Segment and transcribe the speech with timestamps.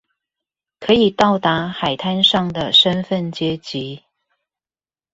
[0.79, 4.01] 可以到達海灘上的身份階級